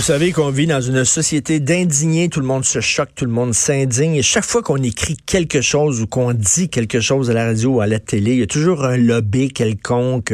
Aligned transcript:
Vous 0.00 0.06
savez 0.06 0.32
qu'on 0.32 0.48
vit 0.48 0.66
dans 0.66 0.80
une 0.80 1.04
société 1.04 1.60
d'indignés, 1.60 2.30
tout 2.30 2.40
le 2.40 2.46
monde 2.46 2.64
se 2.64 2.80
choque, 2.80 3.10
tout 3.14 3.26
le 3.26 3.30
monde 3.30 3.52
s'indigne. 3.52 4.14
Et 4.14 4.22
chaque 4.22 4.46
fois 4.46 4.62
qu'on 4.62 4.82
écrit 4.82 5.18
quelque 5.26 5.60
chose 5.60 6.00
ou 6.00 6.06
qu'on 6.06 6.32
dit 6.32 6.70
quelque 6.70 7.00
chose 7.00 7.28
à 7.28 7.34
la 7.34 7.44
radio 7.44 7.72
ou 7.72 7.80
à 7.82 7.86
la 7.86 7.98
télé, 7.98 8.32
il 8.32 8.38
y 8.38 8.42
a 8.42 8.46
toujours 8.46 8.82
un 8.86 8.96
lobby 8.96 9.50
quelconque 9.50 10.32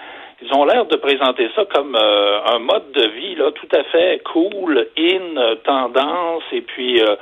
Ils 0.41 0.53
ont 0.53 0.65
l'air 0.65 0.85
de 0.85 0.97
présenter 0.97 1.49
ça 1.55 1.63
comme 1.65 1.95
euh, 1.95 2.39
un 2.53 2.59
mode 2.59 2.91
de 2.91 3.07
vie 3.07 3.35
là 3.35 3.51
tout 3.51 3.67
à 3.73 3.83
fait 3.85 4.21
cool, 4.25 4.87
in, 4.97 5.55
tendance. 5.63 6.43
Et 6.51 6.61
puis, 6.61 7.01
euh, 7.01 7.15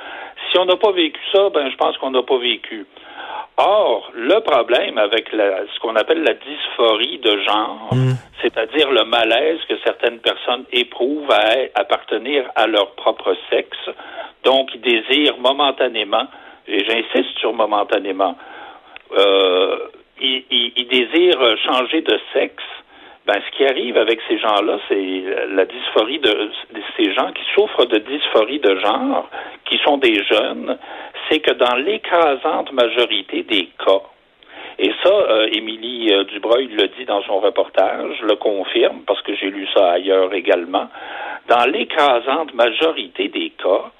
si 0.52 0.58
on 0.58 0.66
n'a 0.66 0.76
pas 0.76 0.92
vécu 0.92 1.20
ça, 1.32 1.48
ben 1.50 1.70
je 1.70 1.76
pense 1.76 1.96
qu'on 1.98 2.10
n'a 2.10 2.22
pas 2.22 2.38
vécu. 2.38 2.86
Or, 3.56 4.10
le 4.14 4.40
problème 4.40 4.98
avec 4.98 5.28
ce 5.30 5.80
qu'on 5.80 5.96
appelle 5.96 6.22
la 6.22 6.34
dysphorie 6.34 7.18
de 7.18 7.38
genre, 7.42 7.88
mm. 7.92 8.12
c'est-à-dire 8.40 8.90
le 8.90 9.04
malaise 9.04 9.58
que 9.68 9.74
certaines 9.84 10.18
personnes 10.18 10.64
éprouvent 10.72 11.30
à 11.30 11.80
appartenir 11.80 12.44
à 12.54 12.66
leur 12.66 12.92
propre 12.92 13.34
sexe, 13.50 13.90
donc 14.44 14.70
ils 14.74 14.80
désirent 14.80 15.38
momentanément, 15.38 16.26
et 16.66 16.84
j'insiste 16.84 17.38
sur 17.38 17.52
momentanément, 17.52 18.36
euh, 19.16 19.76
ils, 20.20 20.44
ils, 20.50 20.88
désirent 20.88 21.56
changer 21.58 22.00
de 22.00 22.18
sexe, 22.32 22.64
ben, 23.26 23.40
ce 23.46 23.56
qui 23.56 23.64
arrive 23.64 23.96
avec 23.96 24.20
ces 24.28 24.38
gens-là, 24.38 24.78
c'est 24.88 25.22
la 25.50 25.64
dysphorie 25.64 26.18
de, 26.18 26.50
ces 26.96 27.12
gens 27.14 27.30
qui 27.32 27.42
souffrent 27.54 27.86
de 27.86 27.98
dysphorie 27.98 28.58
de 28.58 28.76
genre, 28.80 29.28
qui 29.64 29.78
sont 29.84 29.98
des 29.98 30.22
jeunes, 30.24 30.76
c'est 31.28 31.38
que 31.38 31.52
dans 31.52 31.76
l'écrasante 31.76 32.72
majorité 32.72 33.44
des 33.44 33.68
cas, 33.84 34.02
et 34.78 34.92
ça, 35.04 35.12
euh, 35.12 35.48
Émilie 35.52 36.12
euh, 36.12 36.24
Dubreuil 36.24 36.66
le 36.68 36.88
dit 36.88 37.04
dans 37.04 37.22
son 37.22 37.38
reportage, 37.38 38.20
le 38.22 38.34
confirme, 38.36 39.02
parce 39.06 39.20
que 39.22 39.34
j'ai 39.36 39.50
lu 39.50 39.68
ça 39.74 39.92
ailleurs 39.92 40.32
également, 40.34 40.88
dans 41.48 41.64
l'écrasante 41.70 42.54
majorité 42.54 43.28
des 43.28 43.50
cas, 43.50 43.90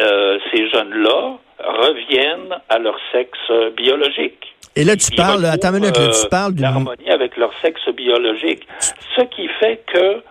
euh, 0.00 0.38
ces 0.50 0.68
jeunes-là 0.70 1.38
reviennent 1.58 2.56
à 2.68 2.78
leur 2.78 2.98
sexe 3.12 3.52
biologique. 3.76 4.54
Et 4.76 4.84
là, 4.84 4.94
tu 4.96 5.10
parles, 5.16 5.44
attends 5.46 5.70
une 5.70 5.80
minute, 5.80 5.94
tu 5.94 6.00
euh, 6.00 6.28
parles 6.30 6.52
d'une... 6.52 6.62
L'harmonie 6.62 7.10
avec 7.10 7.36
leur 7.36 7.50
sexe 7.62 7.88
biologique. 7.88 8.66
Ce 9.16 9.22
qui 9.22 9.48
fait 9.60 9.82
que 9.86 10.22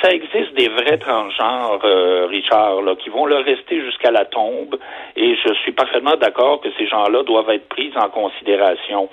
ça 0.00 0.10
existe 0.10 0.54
des 0.56 0.68
vrais 0.68 0.98
transgenres, 0.98 1.80
euh, 1.84 2.26
Richard, 2.26 2.82
là, 2.82 2.94
qui 2.94 3.10
vont 3.10 3.26
le 3.26 3.36
rester 3.36 3.84
jusqu'à 3.84 4.12
la 4.12 4.24
tombe, 4.24 4.78
et 5.16 5.34
je 5.44 5.52
suis 5.54 5.72
parfaitement 5.72 6.16
d'accord 6.16 6.60
que 6.60 6.68
ces 6.78 6.86
gens-là 6.86 7.24
doivent 7.24 7.50
être 7.50 7.68
pris 7.68 7.92
en 7.96 8.08
considération. 8.08 9.08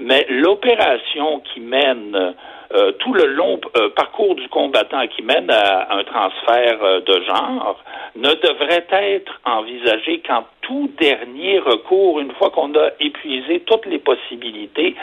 Mais 0.00 0.26
l'opération 0.28 1.40
qui 1.52 1.60
mène 1.60 2.34
euh, 2.74 2.92
tout 2.98 3.14
le 3.14 3.26
long 3.26 3.60
euh, 3.76 3.90
parcours 3.90 4.34
du 4.34 4.48
combattant 4.48 5.06
qui 5.06 5.22
mène 5.22 5.50
à 5.50 5.94
un 5.94 6.02
transfert 6.02 6.82
euh, 6.82 7.00
de 7.00 7.22
genre 7.24 7.82
ne 8.16 8.30
devrait 8.30 8.86
être 8.90 9.40
envisagé 9.44 10.20
qu'en 10.26 10.44
tout 10.62 10.90
dernier 10.98 11.60
recours, 11.60 12.18
une 12.18 12.32
fois 12.32 12.50
qu'on 12.50 12.74
a 12.74 12.90
épuisé 12.98 13.60
toutes 13.60 13.86
les 13.86 13.98
possibilités, 13.98 14.96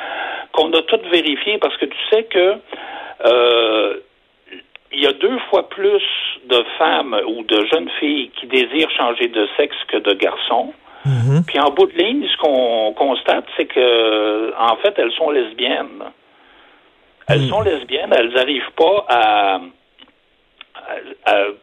qu'on 0.52 0.74
a 0.74 0.82
toutes 0.82 1.06
vérifiées, 1.08 1.58
parce 1.58 1.78
que 1.78 1.86
tu 1.86 1.98
sais 2.12 2.24
que 2.24 2.56
il 4.96 5.02
y 5.02 5.08
a 5.08 5.14
deux 5.14 5.40
fois 5.50 5.70
plus 5.70 6.04
de 6.46 6.64
femmes 6.78 7.20
ou 7.28 7.44
de 7.44 7.66
jeunes 7.66 7.90
filles 8.00 8.30
qui 8.40 8.46
désirent 8.46 8.92
changer 8.92 9.28
de 9.28 9.48
sexe 9.58 9.78
que 9.88 9.98
de 9.98 10.14
garçons. 10.14 10.74
Mm-hmm. 11.06 11.46
Puis 11.48 11.60
en 11.60 11.72
bout 11.72 11.88
de 11.88 11.98
ligne, 11.98 12.28
ce 12.28 12.38
qu'on 12.38 12.94
constate, 12.94 13.46
c'est 13.58 13.66
que 13.66 14.54
en 14.60 14.76
fait, 14.78 14.94
elles 14.98 15.12
sont 15.14 15.32
lesbiennes. 15.32 16.04
Elles 17.28 17.42
hmm. 17.42 17.50
sont 17.50 17.62
lesbiennes, 17.62 18.14
elles 18.14 18.34
n'arrivent 18.34 18.72
pas 18.76 19.06
à, 19.10 19.60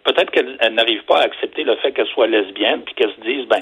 peut-être 0.04 0.30
qu'elles 0.30 0.74
n'arrivent 0.74 1.04
pas 1.04 1.20
à 1.20 1.24
accepter 1.24 1.64
le 1.64 1.76
fait 1.76 1.92
qu'elles 1.92 2.08
soient 2.08 2.26
lesbiennes, 2.26 2.82
puis 2.82 2.94
qu'elles 2.94 3.14
se 3.14 3.20
disent, 3.20 3.46
ben, 3.48 3.60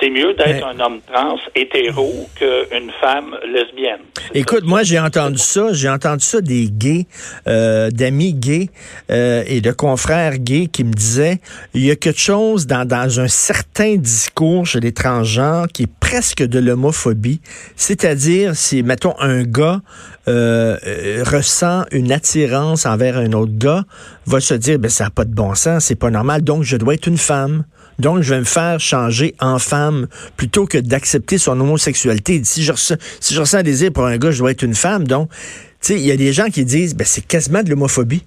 c'est 0.00 0.10
mieux 0.10 0.34
d'être 0.34 0.66
un 0.66 0.80
homme 0.80 1.00
trans 1.12 1.36
hétéro 1.54 2.28
qu'une 2.34 2.90
femme 3.00 3.36
lesbienne. 3.46 4.00
Écoute, 4.34 4.64
moi 4.64 4.82
j'ai 4.82 4.98
entendu 4.98 5.38
ça, 5.38 5.72
j'ai 5.72 5.88
entendu 5.88 6.24
ça 6.24 6.40
des 6.40 6.66
gays, 6.70 7.06
euh, 7.46 7.90
d'amis 7.90 8.34
gays 8.34 8.68
euh, 9.10 9.44
et 9.46 9.60
de 9.60 9.70
confrères 9.70 10.38
gays 10.38 10.66
qui 10.66 10.84
me 10.84 10.92
disaient, 10.92 11.38
il 11.74 11.84
y 11.84 11.90
a 11.90 11.96
quelque 11.96 12.20
chose 12.20 12.66
dans, 12.66 12.86
dans 12.86 13.20
un 13.20 13.28
certain 13.28 13.96
discours 13.96 14.66
chez 14.66 14.80
les 14.80 14.92
transgenres 14.92 15.68
qui 15.68 15.84
est 15.84 16.00
presque 16.12 16.42
de 16.42 16.58
l'homophobie, 16.58 17.40
c'est-à-dire 17.74 18.54
si, 18.54 18.82
mettons, 18.82 19.18
un 19.18 19.44
gars 19.44 19.80
euh, 20.28 20.76
ressent 21.24 21.84
une 21.90 22.12
attirance 22.12 22.84
envers 22.84 23.16
un 23.16 23.32
autre 23.32 23.54
gars, 23.56 23.84
va 24.26 24.40
se 24.40 24.52
dire, 24.52 24.78
ben 24.78 24.90
ça 24.90 25.04
n'a 25.04 25.10
pas 25.10 25.24
de 25.24 25.34
bon 25.34 25.54
sens, 25.54 25.86
c'est 25.86 25.98
pas 25.98 26.10
normal, 26.10 26.42
donc 26.42 26.64
je 26.64 26.76
dois 26.76 26.92
être 26.92 27.06
une 27.06 27.16
femme. 27.16 27.64
Donc, 27.98 28.20
je 28.20 28.34
vais 28.34 28.40
me 28.40 28.44
faire 28.44 28.78
changer 28.78 29.32
en 29.40 29.58
femme 29.58 30.06
plutôt 30.36 30.66
que 30.66 30.76
d'accepter 30.76 31.38
son 31.38 31.58
homosexualité. 31.58 32.42
Si 32.44 32.62
je, 32.62 32.72
ressens, 32.72 32.96
si 33.18 33.32
je 33.32 33.40
ressens 33.40 33.58
un 33.58 33.62
désir 33.62 33.90
pour 33.90 34.04
un 34.04 34.18
gars, 34.18 34.32
je 34.32 34.38
dois 34.38 34.50
être 34.50 34.64
une 34.64 34.74
femme. 34.74 35.06
Donc, 35.06 35.30
tu 35.30 35.36
sais, 35.80 35.94
il 35.94 36.06
y 36.06 36.12
a 36.12 36.16
des 36.16 36.34
gens 36.34 36.50
qui 36.52 36.66
disent, 36.66 36.94
ben, 36.94 37.04
c'est 37.04 37.26
quasiment 37.26 37.62
de 37.62 37.70
l'homophobie. 37.70 38.22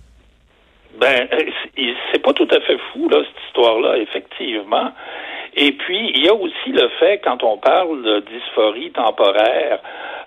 Ben, 0.99 1.27
c'est 2.11 2.21
pas 2.23 2.33
tout 2.33 2.47
à 2.49 2.59
fait 2.61 2.79
fou, 2.93 3.09
là, 3.09 3.17
cette 3.27 3.43
histoire-là, 3.47 3.97
effectivement. 3.97 4.91
Et 5.57 5.71
puis, 5.71 6.11
il 6.13 6.25
y 6.25 6.27
a 6.27 6.33
aussi 6.33 6.71
le 6.71 6.89
fait, 6.99 7.21
quand 7.23 7.41
on 7.43 7.57
parle 7.57 8.03
de 8.03 8.19
dysphorie 8.19 8.91
temporaire, 8.91 9.79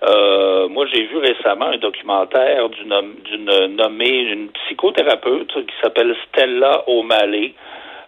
euh, 0.03 0.67
moi, 0.69 0.85
j'ai 0.91 1.03
vu 1.03 1.17
récemment 1.17 1.67
un 1.67 1.77
documentaire 1.77 2.67
d'une 2.69 3.75
nommée, 3.75 4.21
une 4.21 4.49
psychothérapeute 4.49 5.53
qui 5.53 5.75
s'appelle 5.81 6.15
Stella 6.27 6.83
O'Malley. 6.87 7.53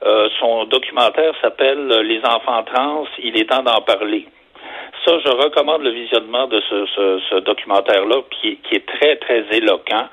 Euh, 0.03 0.29
son 0.39 0.65
documentaire 0.65 1.33
s'appelle 1.41 1.87
Les 2.03 2.21
enfants 2.25 2.63
trans, 2.63 3.05
il 3.23 3.39
est 3.39 3.49
temps 3.49 3.61
d'en 3.61 3.81
parler. 3.81 4.25
Ça, 5.05 5.17
je 5.25 5.29
recommande 5.31 5.81
le 5.81 5.89
visionnement 5.89 6.47
de 6.47 6.61
ce, 6.69 6.85
ce, 6.85 7.21
ce 7.29 7.35
documentaire-là, 7.39 8.21
qui, 8.29 8.57
qui, 8.57 8.75
est 8.75 8.85
très, 8.85 9.15
très 9.15 9.45
éloquent. 9.51 10.07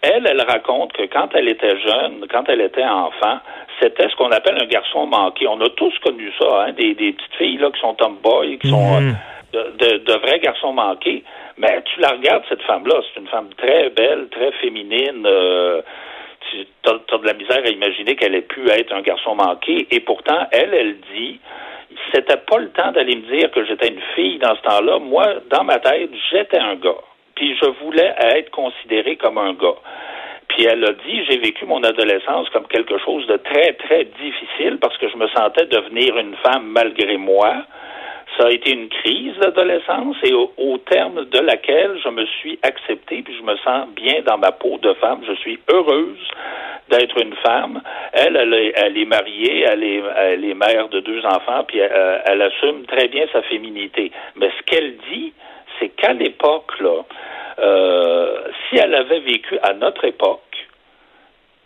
Elle, 0.00 0.26
elle 0.26 0.40
raconte 0.40 0.92
que 0.94 1.04
quand 1.04 1.28
elle 1.34 1.48
était 1.48 1.78
jeune, 1.78 2.26
quand 2.28 2.48
elle 2.48 2.60
était 2.60 2.84
enfant, 2.84 3.38
c'était 3.80 4.08
ce 4.08 4.16
qu'on 4.16 4.30
appelle 4.30 4.60
un 4.60 4.66
garçon 4.66 5.06
manqué. 5.06 5.46
On 5.46 5.60
a 5.60 5.68
tous 5.70 5.96
connu 6.00 6.32
ça, 6.40 6.64
hein, 6.64 6.72
des, 6.72 6.94
des 6.94 7.12
petites 7.12 7.34
filles 7.38 7.58
là 7.58 7.70
qui 7.70 7.80
sont 7.80 7.94
tomboy, 7.94 8.58
qui 8.58 8.68
sont 8.68 9.00
mhm. 9.00 9.14
euh, 9.54 9.70
de, 9.78 9.98
de, 9.98 10.12
vrais 10.14 10.40
garçons 10.40 10.72
manqués. 10.72 11.22
Mais 11.58 11.82
tu 11.84 12.00
la 12.00 12.10
regardes, 12.10 12.42
cette 12.48 12.62
femme-là, 12.62 12.96
c'est 13.02 13.20
une 13.20 13.28
femme 13.28 13.48
très 13.56 13.90
belle, 13.90 14.28
très 14.30 14.50
féminine. 14.52 15.24
Euh, 15.24 15.82
tu 16.50 16.66
as, 16.86 17.18
de 17.18 17.26
la 17.26 17.34
misère 17.34 17.62
à 17.64 17.68
imaginer 17.68 18.16
qu'elle 18.16 18.34
ait 18.34 18.42
pu 18.42 18.68
être 18.70 18.92
un 18.92 19.02
garçon 19.02 19.36
manqué. 19.36 19.86
Et 19.90 20.00
pourtant, 20.00 20.46
elle, 20.50 20.74
elle 20.74 20.96
dit 21.14 21.38
c'était 22.12 22.36
pas 22.36 22.58
le 22.58 22.70
temps 22.70 22.92
d'aller 22.92 23.16
me 23.16 23.36
dire 23.36 23.50
que 23.50 23.64
j'étais 23.64 23.88
une 23.88 24.00
fille 24.14 24.38
dans 24.38 24.54
ce 24.56 24.62
temps-là. 24.62 24.98
Moi, 24.98 25.24
dans 25.50 25.64
ma 25.64 25.78
tête, 25.78 26.10
j'étais 26.30 26.58
un 26.58 26.76
gars. 26.76 27.00
Puis 27.34 27.56
je 27.60 27.66
voulais 27.84 28.14
être 28.18 28.50
considéré 28.50 29.16
comme 29.16 29.38
un 29.38 29.54
gars. 29.54 29.78
Puis 30.48 30.64
elle 30.64 30.84
a 30.84 30.92
dit, 30.92 31.24
j'ai 31.28 31.38
vécu 31.38 31.64
mon 31.64 31.82
adolescence 31.82 32.48
comme 32.50 32.66
quelque 32.66 32.98
chose 32.98 33.26
de 33.26 33.36
très, 33.38 33.72
très 33.74 34.04
difficile 34.04 34.78
parce 34.80 34.96
que 34.98 35.08
je 35.08 35.16
me 35.16 35.26
sentais 35.28 35.66
devenir 35.66 36.16
une 36.18 36.36
femme 36.36 36.66
malgré 36.66 37.16
moi. 37.16 37.64
Ça 38.36 38.46
a 38.46 38.50
été 38.50 38.72
une 38.72 38.88
crise 38.88 39.36
d'adolescence 39.38 40.16
et 40.22 40.32
au, 40.32 40.78
terme 40.90 41.24
de 41.26 41.38
laquelle 41.38 41.98
je 42.02 42.08
me 42.08 42.24
suis 42.26 42.58
acceptée 42.62 43.22
puis 43.22 43.36
je 43.36 43.42
me 43.42 43.56
sens 43.58 43.88
bien 43.94 44.22
dans 44.26 44.38
ma 44.38 44.52
peau 44.52 44.78
de 44.78 44.92
femme. 44.94 45.20
Je 45.26 45.34
suis 45.34 45.58
heureuse 45.70 46.28
d'être 46.88 47.20
une 47.20 47.34
femme. 47.36 47.80
Elle, 48.12 48.36
elle 48.36 48.54
est, 48.54 48.72
elle 48.76 48.98
est 48.98 49.04
mariée, 49.04 49.64
elle 49.68 49.84
est, 49.84 50.02
elle 50.16 50.44
est, 50.44 50.54
mère 50.54 50.88
de 50.88 51.00
deux 51.00 51.24
enfants, 51.24 51.64
puis 51.66 51.78
elle, 51.78 51.92
euh, 51.94 52.18
elle 52.26 52.42
assume 52.42 52.84
très 52.86 53.08
bien 53.08 53.26
sa 53.32 53.42
féminité. 53.42 54.10
Mais 54.36 54.50
ce 54.58 54.62
qu'elle 54.64 54.96
dit, 55.10 55.32
c'est 55.78 55.88
qu'à 55.90 56.12
l'époque, 56.12 56.72
là, 56.80 57.02
euh, 57.58 58.42
si 58.68 58.76
elle 58.76 58.94
avait 58.94 59.20
vécu 59.20 59.58
à 59.62 59.74
notre 59.74 60.04
époque, 60.04 60.40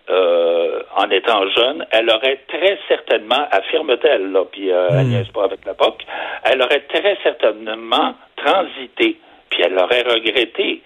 euh, 0.09 0.83
en 0.97 1.11
étant 1.11 1.49
jeune, 1.51 1.85
elle 1.91 2.09
aurait 2.11 2.41
très 2.49 2.79
certainement, 2.89 3.47
affirme-t-elle, 3.51 4.33
là, 4.33 4.45
puis 4.51 4.71
euh, 4.71 4.89
elle 4.91 5.07
mmh. 5.07 5.33
pas 5.35 5.45
avec 5.45 5.65
l'époque, 5.67 6.05
elle 6.45 6.63
aurait 6.63 6.85
très 6.89 7.17
certainement 7.23 8.15
transité, 8.37 9.19
puis 9.51 9.63
elle 9.63 9.79
aurait 9.79 10.03
regretté 10.03 10.83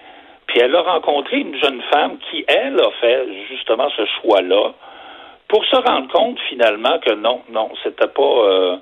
puis 0.50 0.58
elle 0.58 0.74
a 0.74 0.82
rencontré 0.82 1.38
une 1.38 1.56
jeune 1.56 1.80
femme 1.92 2.18
qui, 2.28 2.44
elle, 2.48 2.80
a 2.80 2.90
fait 3.00 3.24
justement 3.48 3.88
ce 3.96 4.02
choix-là 4.20 4.72
pour 5.46 5.64
se 5.64 5.76
rendre 5.76 6.08
compte 6.12 6.40
finalement 6.48 6.98
que 6.98 7.14
non, 7.14 7.42
non, 7.50 7.70
c'était 7.84 8.08
pas. 8.08 8.22
Euh, 8.22 8.76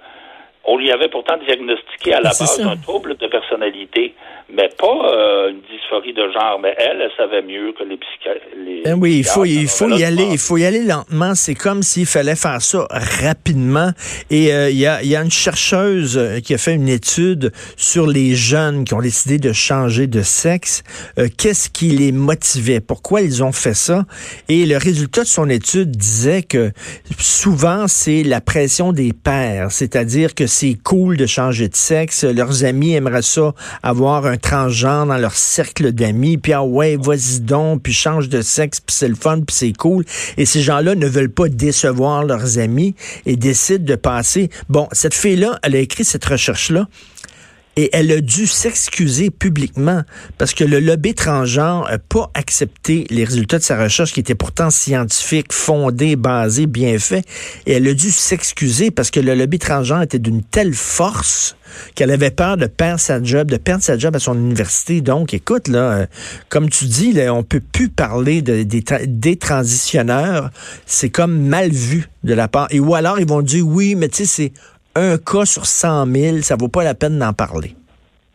on 0.64 0.76
lui 0.76 0.90
avait 0.90 1.08
pourtant 1.08 1.36
diagnostiqué 1.38 2.14
à 2.14 2.20
la 2.20 2.30
base 2.30 2.60
un 2.60 2.76
trouble 2.76 3.16
de 3.16 3.26
personnalité, 3.26 4.14
mais 4.50 4.68
pas 4.78 4.86
euh, 4.86 5.50
une 5.50 5.60
dysphorie 5.60 6.12
de 6.12 6.30
genre. 6.30 6.58
Mais 6.62 6.74
elle, 6.76 7.00
elle 7.00 7.10
savait 7.16 7.42
mieux 7.42 7.72
que 7.72 7.84
les 7.84 7.96
psychiatres. 7.96 8.40
Ben 8.84 8.98
oui, 8.98 9.18
il 9.18 9.24
faut, 9.24 9.44
il 9.44 9.68
faut 9.68 9.88
y 9.88 10.04
aller, 10.04 10.26
il 10.30 10.38
faut 10.38 10.58
y 10.58 10.64
aller 10.64 10.84
lentement. 10.84 11.34
C'est 11.34 11.54
comme 11.54 11.82
s'il 11.82 12.06
fallait 12.06 12.36
faire 12.36 12.60
ça 12.60 12.86
rapidement. 12.90 13.90
Et 14.30 14.52
euh, 14.52 14.70
il 14.70 14.78
y, 14.78 14.86
a, 14.86 15.02
y, 15.02 15.16
a, 15.16 15.22
une 15.22 15.30
chercheuse 15.30 16.18
euh, 16.18 16.40
qui 16.40 16.54
a 16.54 16.58
fait 16.58 16.74
une 16.74 16.88
étude 16.88 17.52
sur 17.76 18.06
les 18.06 18.34
jeunes 18.34 18.84
qui 18.84 18.94
ont 18.94 19.00
décidé 19.00 19.38
de 19.38 19.52
changer 19.52 20.06
de 20.06 20.22
sexe. 20.22 20.82
Qu'est-ce 21.38 21.70
qui 21.70 21.90
les 21.90 22.12
motivait? 22.12 22.80
Pourquoi 22.80 23.22
ils 23.22 23.42
ont 23.42 23.52
fait 23.52 23.74
ça? 23.74 24.04
Et 24.48 24.66
le 24.66 24.76
résultat 24.76 25.22
de 25.22 25.26
son 25.26 25.48
étude 25.48 25.90
disait 25.90 26.42
que 26.42 26.72
souvent 27.18 27.86
c'est 27.86 28.22
la 28.22 28.40
pression 28.40 28.92
des 28.92 29.12
pères, 29.12 29.70
c'est-à-dire 29.70 30.34
que 30.34 30.46
c'est 30.48 30.76
cool 30.82 31.16
de 31.16 31.26
changer 31.26 31.68
de 31.68 31.76
sexe. 31.76 32.24
Leurs 32.24 32.64
amis 32.64 32.94
aimeraient 32.94 33.22
ça, 33.22 33.54
avoir 33.82 34.26
un 34.26 34.36
transgenre 34.36 35.06
dans 35.06 35.18
leur 35.18 35.34
cercle 35.34 35.92
d'amis. 35.92 36.38
Puis 36.38 36.52
ah 36.52 36.64
ouais, 36.64 36.96
vas-y 36.96 37.40
donc, 37.40 37.82
puis 37.82 37.92
change 37.92 38.28
de 38.28 38.42
sexe, 38.42 38.80
puis 38.80 38.94
c'est 38.94 39.08
le 39.08 39.14
fun, 39.14 39.40
puis 39.46 39.54
c'est 39.54 39.72
cool. 39.72 40.04
Et 40.36 40.46
ces 40.46 40.62
gens-là 40.62 40.94
ne 40.94 41.06
veulent 41.06 41.30
pas 41.30 41.48
décevoir 41.48 42.24
leurs 42.24 42.58
amis 42.58 42.94
et 43.26 43.36
décident 43.36 43.84
de 43.84 43.94
passer. 43.94 44.50
Bon, 44.68 44.88
cette 44.92 45.14
fille-là, 45.14 45.58
elle 45.62 45.76
a 45.76 45.78
écrit 45.78 46.04
cette 46.04 46.24
recherche-là 46.24 46.88
et 47.78 47.90
elle 47.92 48.10
a 48.10 48.20
dû 48.20 48.48
s'excuser 48.48 49.30
publiquement 49.30 50.02
parce 50.36 50.52
que 50.52 50.64
le 50.64 50.80
lobby 50.80 51.14
transgenre 51.14 51.88
n'a 51.88 51.98
pas 52.00 52.28
accepté 52.34 53.06
les 53.08 53.22
résultats 53.22 53.58
de 53.58 53.62
sa 53.62 53.80
recherche 53.80 54.12
qui 54.12 54.18
étaient 54.18 54.34
pourtant 54.34 54.68
scientifiques, 54.70 55.52
fondés, 55.52 56.16
basés, 56.16 56.66
bien 56.66 56.98
faits. 56.98 57.24
Et 57.66 57.74
elle 57.74 57.86
a 57.86 57.94
dû 57.94 58.10
s'excuser 58.10 58.90
parce 58.90 59.12
que 59.12 59.20
le 59.20 59.36
lobby 59.36 59.60
transgenre 59.60 60.02
était 60.02 60.18
d'une 60.18 60.42
telle 60.42 60.74
force 60.74 61.54
qu'elle 61.94 62.10
avait 62.10 62.32
peur 62.32 62.56
de 62.56 62.66
perdre 62.66 62.98
sa 62.98 63.22
job, 63.22 63.48
de 63.48 63.58
perdre 63.58 63.84
sa 63.84 63.96
job 63.96 64.16
à 64.16 64.18
son 64.18 64.34
université. 64.34 65.00
Donc, 65.00 65.32
écoute, 65.32 65.68
là, 65.68 65.78
euh, 65.78 66.06
comme 66.48 66.70
tu 66.70 66.86
dis, 66.86 67.12
là, 67.12 67.32
on 67.32 67.44
peut 67.44 67.60
plus 67.60 67.90
parler 67.90 68.42
de, 68.42 68.64
des, 68.64 68.82
des 69.06 69.36
transitionneurs. 69.36 70.50
C'est 70.84 71.10
comme 71.10 71.46
mal 71.46 71.70
vu 71.70 72.08
de 72.24 72.34
la 72.34 72.48
part. 72.48 72.66
Et 72.70 72.80
ou 72.80 72.96
alors, 72.96 73.20
ils 73.20 73.28
vont 73.28 73.42
dire, 73.42 73.64
oui, 73.64 73.94
mais 73.94 74.08
tu 74.08 74.24
sais, 74.24 74.26
c'est 74.26 74.52
un 74.98 75.18
cas 75.18 75.44
sur 75.44 75.64
100 75.64 76.06
000, 76.06 76.36
ça 76.42 76.56
vaut 76.58 76.68
pas 76.68 76.84
la 76.84 76.94
peine 76.94 77.18
d'en 77.18 77.32
parler. 77.32 77.74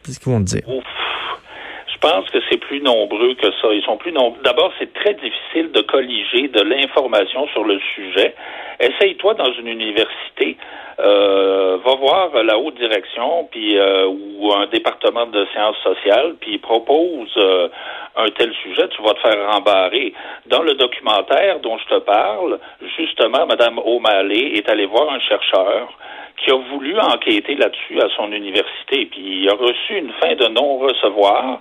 C'est 0.04 0.14
ce 0.14 0.20
qu'ils 0.20 0.32
vont 0.32 0.40
dire. 0.40 0.64
Je 0.68 1.98
pense 2.00 2.30
que 2.32 2.40
c'est 2.50 2.58
plus 2.58 2.82
nombreux 2.82 3.34
que 3.36 3.48
ça. 3.62 3.68
Ils 3.72 3.84
sont 3.86 3.98
plus 3.98 4.12
nombreux. 4.12 4.42
D'abord, 4.44 4.74
c'est 4.78 4.94
très 4.94 5.14
difficile 5.14 5.72
de 5.72 5.82
colliger 5.82 6.50
de 6.50 6.62
l'information 6.62 7.48
sur 7.54 7.64
le 7.64 7.80
sujet. 7.96 8.36
Essaye-toi 8.80 9.36
dans 9.36 9.54
une 9.54 9.68
université, 9.68 10.58
euh, 11.00 11.78
va 11.84 11.96
voir 11.96 12.44
la 12.44 12.58
haute 12.58 12.76
direction, 12.76 13.48
puis 13.52 13.78
euh, 13.78 14.08
ou 14.08 14.54
un 14.54 14.68
département 14.68 15.26
de 15.26 15.46
sciences 15.54 15.78
sociales, 15.84 16.36
puis 16.40 16.58
propose 16.58 17.34
euh, 17.38 17.70
un 18.16 18.30
tel 18.30 18.54
sujet, 18.62 18.88
tu 18.90 19.02
vas 19.02 19.14
te 19.14 19.20
faire 19.20 19.52
rembarrer. 19.52 20.14
Dans 20.46 20.62
le 20.62 20.76
documentaire 20.76 21.60
dont 21.60 21.78
je 21.78 21.96
te 21.96 22.00
parle, 22.00 22.60
justement, 22.98 23.46
Mme 23.48 23.80
O'Malley 23.80 24.58
est 24.58 24.70
allée 24.70 24.86
voir 24.86 25.12
un 25.12 25.20
chercheur 25.20 25.90
qui 26.38 26.52
a 26.52 26.56
voulu 26.56 27.00
enquêter 27.00 27.56
là-dessus 27.56 28.02
à 28.02 28.10
son 28.16 28.32
université, 28.32 29.06
puis 29.06 29.44
il 29.44 29.50
a 29.50 29.54
reçu 29.54 29.98
une 29.98 30.12
fin 30.14 30.36
de 30.36 30.48
non-recevoir, 30.48 31.60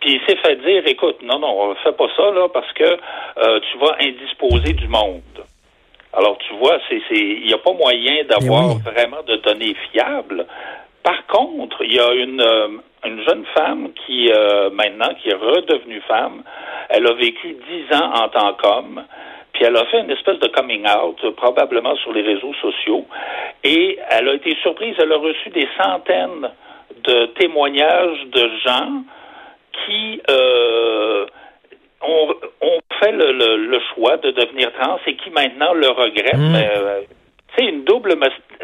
puis 0.00 0.14
il 0.14 0.20
s'est 0.26 0.36
fait 0.36 0.56
dire, 0.56 0.82
écoute, 0.86 1.22
non, 1.22 1.38
non, 1.38 1.74
fais 1.76 1.92
pas 1.92 2.08
ça, 2.16 2.30
là, 2.30 2.48
parce 2.48 2.72
que 2.72 2.84
euh, 2.84 3.60
tu 3.70 3.78
vas 3.78 3.96
indisposer 4.00 4.72
du 4.72 4.88
monde. 4.88 5.22
Alors, 6.16 6.38
tu 6.38 6.54
vois, 6.54 6.78
c'est, 6.88 7.00
il 7.10 7.46
n'y 7.46 7.52
a 7.52 7.58
pas 7.58 7.72
moyen 7.72 8.24
d'avoir 8.24 8.78
vraiment 8.78 9.22
de 9.26 9.36
données 9.36 9.74
fiables. 9.90 10.46
Par 11.02 11.26
contre, 11.26 11.82
il 11.82 11.94
y 11.94 11.98
a 11.98 12.12
une, 12.12 12.40
euh, 12.40 12.68
une 13.04 13.22
jeune 13.24 13.44
femme 13.54 13.90
qui, 14.06 14.30
euh, 14.30 14.70
maintenant, 14.70 15.12
qui 15.20 15.28
est 15.28 15.34
redevenue 15.34 16.00
femme. 16.06 16.42
Elle 16.88 17.06
a 17.06 17.12
vécu 17.14 17.56
dix 17.68 17.96
ans 17.96 18.12
en 18.14 18.28
tant 18.28 18.52
qu'homme. 18.54 19.02
Puis 19.52 19.64
elle 19.64 19.76
a 19.76 19.84
fait 19.86 20.00
une 20.00 20.10
espèce 20.10 20.38
de 20.38 20.48
coming 20.48 20.86
out, 20.86 21.20
probablement 21.36 21.94
sur 21.96 22.12
les 22.12 22.22
réseaux 22.22 22.54
sociaux. 22.60 23.06
Et 23.62 23.98
elle 24.10 24.28
a 24.28 24.34
été 24.34 24.56
surprise, 24.62 24.94
elle 24.98 25.12
a 25.12 25.18
reçu 25.18 25.50
des 25.50 25.68
centaines 25.80 26.50
de 27.04 27.26
témoignages 27.38 28.24
de 28.32 28.50
gens 28.64 29.02
qui 29.84 30.20
ont, 32.06 32.34
fait 33.00 33.12
le, 33.12 33.80
choix 33.94 34.16
de 34.18 34.30
devenir 34.30 34.72
trans 34.80 34.98
et 35.06 35.16
qui 35.16 35.30
maintenant 35.30 35.72
le 35.74 35.88
regrettent. 35.88 36.36
Mmh. 36.36 36.54
Euh, 36.54 37.00
c'est 37.56 37.64
une 37.64 37.84
double 37.84 38.14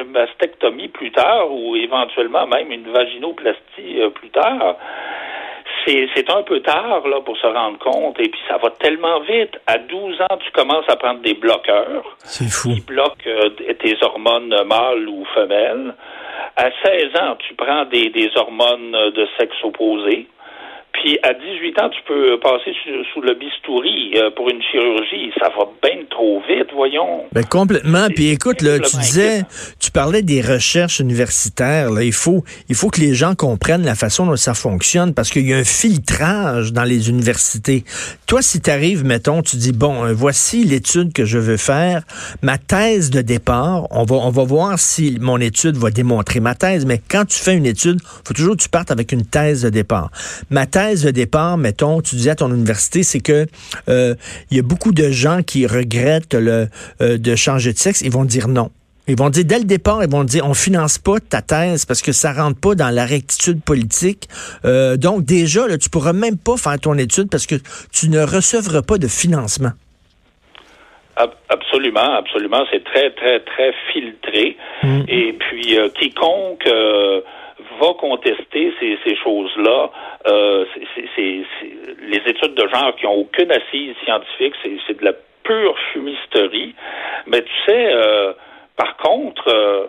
mastectomie 0.06 0.88
plus 0.88 1.11
tard 1.12 1.50
ou 1.50 1.76
éventuellement 1.76 2.47
même 2.47 2.70
une 2.70 2.90
vaginoplastie 2.90 4.00
euh, 4.00 4.11
plus 4.11 4.30
tard 4.30 4.76
c'est 6.14 6.30
un 6.30 6.42
peu 6.42 6.61
tard 6.61 7.06
là 7.09 7.20
pour 7.20 7.37
se 7.37 7.47
rendre 7.47 7.78
compte 7.78 8.18
et 8.20 8.28
puis 8.28 8.40
ça 8.49 8.59
va 8.59 8.70
tellement 8.70 9.20
vite. 9.20 9.59
À 9.66 9.78
12 9.78 10.20
ans, 10.23 10.37
tu 10.44 10.50
commences 10.52 10.88
à 10.88 10.97
prendre 10.97 11.20
des 11.20 11.35
bloqueurs. 11.35 12.16
C'est 12.18 12.50
fou. 12.50 12.75
Qui 12.75 12.80
bloquent 12.82 13.26
euh, 13.26 13.50
tes 13.78 13.97
hormones 14.02 14.54
mâles 14.66 15.09
ou 15.09 15.25
femelles. 15.35 15.94
À 16.56 16.70
16 16.85 17.16
ans, 17.20 17.37
tu 17.47 17.54
prends 17.54 17.85
des, 17.87 18.11
des 18.11 18.30
hormones 18.37 18.92
de 18.92 19.28
sexe 19.38 19.56
opposé. 19.62 20.26
Puis 20.92 21.18
à 21.23 21.32
18 21.35 21.78
ans, 21.80 21.88
tu 21.90 22.00
peux 22.06 22.38
passer 22.40 22.73
sous, 23.12 23.20
le 23.20 23.35
bistouri 23.35 24.12
euh, 24.16 24.30
pour 24.35 24.50
une 24.50 24.61
chirurgie. 24.62 25.30
Ça 25.38 25.49
va 25.56 25.68
bien 25.82 26.02
trop 26.11 26.42
vite, 26.49 26.68
voyons. 26.75 27.25
Ben 27.32 27.44
complètement. 27.44 28.09
Puis 28.14 28.30
écoute, 28.30 28.61
là, 28.62 28.78
tu 28.80 28.97
disais, 28.97 29.42
tu 29.78 29.90
parlais 29.90 30.23
des 30.23 30.40
recherches 30.40 30.99
universitaires. 30.99 31.90
Là, 31.90 32.02
il 32.02 32.12
faut, 32.12 32.42
il 32.68 32.75
faut 32.75 32.90
que 32.90 33.00
les 33.00 33.14
gens 33.14 33.35
comprennent 33.35 33.85
la 33.85 33.94
façon 33.94 34.26
dont 34.26 34.37
ça 34.37 34.54
fonctionne 34.54 35.14
parce 35.14 35.30
qu'il 35.30 35.49
y 35.49 35.54
a 35.54 35.59
un 35.59 35.64
filtrage 35.64 36.73
dans 36.73 36.85
les 36.85 37.09
universités. 37.09 37.85
Toi, 38.26 38.42
si 38.42 38.61
tu 38.61 38.70
arrives, 38.70 39.04
mettons, 39.04 39.42
tu 39.42 39.56
dis 39.56 39.73
bon, 39.73 40.04
euh, 40.04 40.12
voici 40.12 40.64
l'étude 40.64 41.12
que 41.12 41.25
je 41.25 41.38
veux 41.38 41.56
faire, 41.56 42.02
ma 42.42 42.59
thèse 42.59 43.11
de 43.11 43.20
départ. 43.20 43.87
On 43.90 44.04
va, 44.04 44.16
on 44.16 44.30
va 44.30 44.44
voir 44.44 44.78
si 44.78 45.18
mon 45.20 45.38
étude 45.38 45.76
va 45.76 45.90
démontrer 45.90 46.40
ma 46.40 46.54
thèse. 46.54 46.85
Mais 46.85 47.00
quand 47.09 47.26
tu 47.26 47.38
fais 47.38 47.54
une 47.54 47.66
étude, 47.66 48.00
faut 48.25 48.35
toujours 48.35 48.56
que 48.56 48.62
tu 48.62 48.68
partes 48.68 48.90
avec 48.90 49.12
une 49.12 49.25
thèse 49.25 49.62
de 49.62 49.70
départ. 49.70 50.11
Ma 50.50 50.66
thèse 50.66 50.80
de 50.81 51.11
départ, 51.11 51.59
mettons, 51.59 52.01
tu 52.01 52.17
disais 52.17 52.31
à 52.31 52.35
ton 52.35 52.53
université, 52.53 53.03
c'est 53.03 53.21
que 53.21 53.47
euh, 53.89 54.15
il 54.51 54.57
y 54.57 54.61
a 54.61 54.63
beaucoup 54.63 54.93
de 54.93 55.11
gens 55.11 55.43
qui 55.43 55.67
regrettent 55.67 56.35
le, 56.35 56.69
euh, 57.03 57.19
de 57.19 57.37
changer 57.37 57.73
de 57.73 57.79
sexe. 57.79 58.01
Ils 58.01 58.11
vont 58.11 58.25
dire 58.25 58.49
non. 58.49 58.71
Ils 59.09 59.17
vont 59.17 59.29
dire 59.29 59.45
dès 59.45 59.59
le 59.59 59.65
départ, 59.65 60.03
ils 60.03 60.11
vont 60.11 60.25
dire 60.25 60.47
on 60.47 60.55
finance 60.55 60.99
pas 60.99 61.19
ta 61.21 61.43
thèse 61.43 61.85
parce 61.85 62.01
que 62.01 62.13
ça 62.13 62.33
rentre 62.33 62.59
pas 62.61 62.75
dans 62.75 62.89
la 62.91 63.05
rectitude 63.05 63.63
politique. 63.63 64.29
Euh, 64.65 64.97
donc 64.97 65.25
déjà, 65.25 65.67
là, 65.67 65.77
tu 65.77 65.91
pourras 65.91 66.13
même 66.13 66.39
pas 66.39 66.57
faire 66.57 66.79
ton 66.81 66.97
étude 66.97 67.29
parce 67.31 67.47
que 67.47 67.57
tu 67.93 68.09
ne 68.09 68.21
recevras 68.21 68.83
pas 68.83 68.99
de 68.99 69.09
financement. 69.09 69.73
Absolument, 71.51 72.15
absolument. 72.17 72.65
C'est 72.71 72.83
très, 72.85 73.11
très, 73.11 73.41
très 73.41 73.75
filtré. 73.93 74.57
Mm. 74.83 75.01
Et 75.09 75.37
puis, 75.39 75.77
quiconque 75.99 76.67
va 77.81 77.95
contester 77.95 78.73
ces, 78.79 79.17
choses-là. 79.17 79.91
Euh, 80.29 80.65
les 80.97 82.23
études 82.27 82.55
de 82.55 82.69
genre 82.69 82.95
qui 82.97 83.07
n'ont 83.07 83.21
aucune 83.21 83.51
assise 83.51 83.95
scientifique, 84.05 84.55
c'est 84.63 84.99
de 84.99 85.05
la 85.05 85.13
pure 85.43 85.79
fumisterie. 85.93 86.75
Mais 87.27 87.43
tu 87.43 87.53
sais, 87.67 87.93
euh, 87.93 88.33
par 88.77 88.97
contre, 88.99 89.49
euh, 89.49 89.87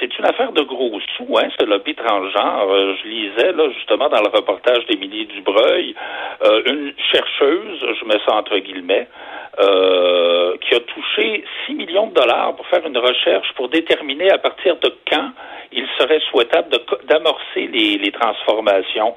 c'est 0.00 0.18
une 0.18 0.24
affaire 0.24 0.52
de 0.52 0.62
gros 0.62 0.98
sous, 1.16 1.38
hein, 1.38 1.48
ce 1.58 1.64
lobby 1.64 1.94
transgenre. 1.94 2.70
Euh, 2.70 2.94
je 3.02 3.08
lisais 3.08 3.52
là 3.52 3.68
justement 3.70 4.08
dans 4.08 4.20
le 4.20 4.28
reportage 4.28 4.86
d'Émilie 4.86 5.26
Dubreuil, 5.26 5.94
euh, 6.44 6.62
une 6.66 6.92
chercheuse, 7.12 7.78
je 8.00 8.04
mets 8.06 8.20
ça 8.26 8.34
entre 8.34 8.58
guillemets, 8.58 9.08
euh, 9.60 10.56
qui 10.60 10.74
a 10.74 10.80
touché 10.80 11.44
6 11.66 11.74
millions 11.74 12.08
de 12.08 12.14
dollars 12.14 12.56
pour 12.56 12.66
faire 12.66 12.84
une 12.86 12.98
recherche 12.98 13.52
pour 13.54 13.68
déterminer 13.68 14.30
à 14.30 14.38
partir 14.38 14.76
de 14.76 14.92
quand 15.10 15.30
il 15.72 15.86
serait 15.98 16.20
souhaitable 16.30 16.68
d'amorcer 17.04 17.66
les, 17.66 17.98
les, 17.98 18.12
transformations. 18.12 19.14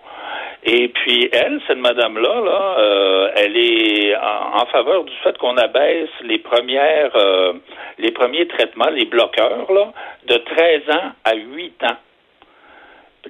Et 0.64 0.90
puis 0.90 1.30
elle, 1.32 1.62
cette 1.68 1.78
madame-là, 1.78 2.42
là, 2.42 2.76
euh, 2.80 3.32
elle 3.36 3.56
est 3.56 4.16
en, 4.16 4.66
faveur 4.66 5.04
du 5.04 5.14
fait 5.24 5.38
qu'on 5.38 5.56
abaisse 5.56 6.10
les 6.24 6.40
premières, 6.40 7.16
euh, 7.16 7.54
les 8.00 8.12
premiers 8.12 8.48
traitements, 8.48 8.90
les 8.90 9.06
bloqueurs, 9.06 9.72
là, 9.72 9.94
de 10.28 10.36
13 10.36 10.82
ans 10.90 11.12
à 11.24 11.36
8 11.36 11.84
ans. 11.84 11.98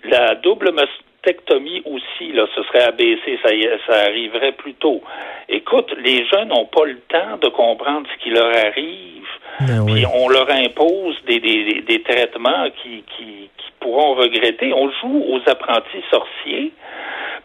La 0.05 0.35
double 0.35 0.71
mastectomie 0.71 1.83
aussi, 1.85 2.31
là, 2.31 2.45
ce 2.55 2.63
serait 2.63 2.83
abaissé, 2.83 3.39
ça, 3.43 3.49
ça 3.87 3.99
arriverait 4.05 4.53
plus 4.53 4.73
tôt. 4.75 5.01
Écoute, 5.49 5.93
les 5.99 6.25
jeunes 6.25 6.49
n'ont 6.49 6.65
pas 6.65 6.85
le 6.85 6.99
temps 7.09 7.37
de 7.41 7.49
comprendre 7.49 8.07
ce 8.13 8.23
qui 8.23 8.29
leur 8.29 8.55
arrive. 8.55 9.17
Ben 9.59 9.85
puis 9.85 10.05
on 10.05 10.29
leur 10.29 10.49
impose 10.51 11.15
des, 11.25 11.39
des, 11.39 11.81
des 11.81 12.01
traitements 12.03 12.69
qui, 12.81 13.03
qui, 13.15 13.49
qui, 13.57 13.71
pourront 13.79 14.15
regretter. 14.15 14.73
On 14.73 14.91
joue 15.01 15.23
aux 15.29 15.49
apprentis 15.49 16.03
sorciers. 16.11 16.73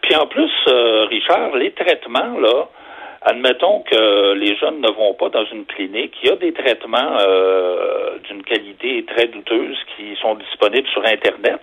Puis 0.03 0.15
en 0.15 0.27
plus, 0.27 0.51
euh, 0.67 1.05
Richard, 1.09 1.55
les 1.55 1.71
traitements, 1.71 2.37
là, 2.37 2.67
admettons 3.21 3.83
que 3.83 4.33
les 4.33 4.55
jeunes 4.57 4.81
ne 4.81 4.91
vont 4.91 5.13
pas 5.13 5.29
dans 5.29 5.45
une 5.45 5.65
clinique, 5.65 6.13
il 6.21 6.29
y 6.29 6.31
a 6.31 6.35
des 6.35 6.51
traitements 6.51 7.17
euh, 7.21 8.17
d'une 8.27 8.43
qualité 8.43 9.05
très 9.05 9.27
douteuse 9.27 9.77
qui 9.95 10.15
sont 10.21 10.35
disponibles 10.35 10.87
sur 10.89 11.05
Internet. 11.05 11.61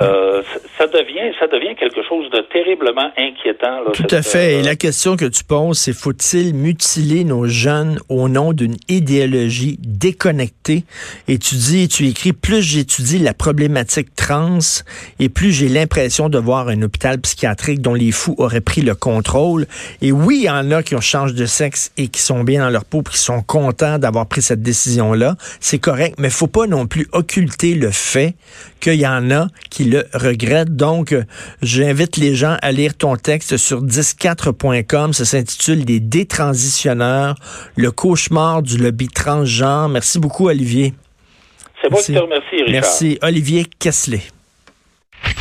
Euh, 0.00 0.42
ça 0.76 0.88
devient, 0.88 1.32
ça 1.38 1.46
devient 1.46 1.76
quelque 1.76 2.02
chose 2.08 2.28
de 2.30 2.40
terriblement 2.52 3.12
inquiétant. 3.16 3.92
Tout 3.92 4.06
à 4.10 4.22
fait. 4.22 4.54
Et 4.54 4.60
euh, 4.60 4.62
la 4.62 4.74
question 4.74 5.16
que 5.16 5.24
tu 5.24 5.44
poses, 5.44 5.78
c'est 5.78 5.92
faut-il 5.92 6.52
mutiler 6.52 7.22
nos 7.22 7.46
jeunes 7.46 8.00
au 8.08 8.28
nom 8.28 8.52
d'une 8.52 8.74
idéologie 8.88 9.78
déconnectée? 9.80 10.84
Et 11.28 11.38
tu 11.38 11.54
dis, 11.54 11.86
tu 11.86 12.08
écris, 12.08 12.32
plus 12.32 12.60
j'étudie 12.60 13.20
la 13.20 13.34
problématique 13.34 14.16
trans 14.16 14.58
et 15.20 15.28
plus 15.28 15.52
j'ai 15.52 15.68
l'impression 15.68 16.28
de 16.28 16.38
voir 16.38 16.68
un 16.68 16.82
hôpital 16.82 17.20
psychiatrique 17.20 17.80
dont 17.80 17.94
les 17.94 18.10
fous 18.10 18.34
auraient 18.38 18.60
pris 18.60 18.80
le 18.80 18.96
contrôle. 18.96 19.66
Et 20.02 20.10
oui, 20.10 20.40
il 20.40 20.46
y 20.46 20.50
en 20.50 20.72
a 20.72 20.82
qui 20.82 20.96
ont 20.96 21.00
changé 21.00 21.34
de 21.34 21.46
sexe 21.46 21.92
et 21.96 22.08
qui 22.08 22.20
sont 22.20 22.42
bien 22.42 22.64
dans 22.64 22.70
leur 22.70 22.84
peau, 22.84 23.02
qui 23.02 23.18
sont 23.18 23.42
contents 23.42 24.00
d'avoir 24.00 24.26
pris 24.26 24.42
cette 24.42 24.62
décision-là. 24.62 25.36
C'est 25.60 25.78
correct, 25.78 26.16
mais 26.18 26.30
faut 26.30 26.48
pas 26.48 26.66
non 26.66 26.88
plus 26.88 27.06
occulter 27.12 27.74
le 27.74 27.92
fait 27.92 28.34
qu'il 28.80 28.94
y 28.94 29.06
en 29.06 29.30
a 29.30 29.46
qui 29.70 29.83
le 29.84 30.04
regrettent. 30.12 30.74
Donc, 30.74 31.14
j'invite 31.62 32.16
les 32.16 32.34
gens 32.34 32.56
à 32.62 32.72
lire 32.72 32.96
ton 32.96 33.16
texte 33.16 33.56
sur 33.56 33.82
104.com. 33.82 35.12
Ça 35.12 35.24
s'intitule 35.24 35.84
Des 35.84 36.00
détransitionneurs, 36.00 37.36
le 37.76 37.90
cauchemar 37.90 38.62
du 38.62 38.78
lobby 38.78 39.08
transgenre. 39.08 39.88
Merci 39.88 40.18
beaucoup, 40.18 40.48
Olivier. 40.48 40.94
C'est 41.82 41.90
moi 41.90 42.02
qui 42.02 42.14
te 42.14 42.18
remercie, 42.18 42.56
Richard. 42.56 42.70
Merci, 42.70 43.18
Olivier 43.22 43.66
Kessler. 43.78 44.22